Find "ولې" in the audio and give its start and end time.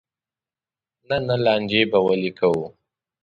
2.07-2.31